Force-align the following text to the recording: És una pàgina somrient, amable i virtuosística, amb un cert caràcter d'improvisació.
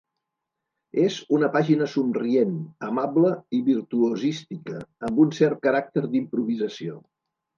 És 1.01 1.17
una 1.39 1.49
pàgina 1.55 1.87
somrient, 1.95 2.55
amable 2.87 3.33
i 3.59 3.61
virtuosística, 3.69 4.81
amb 5.09 5.23
un 5.27 5.35
cert 5.41 5.63
caràcter 5.67 6.07
d'improvisació. 6.15 6.99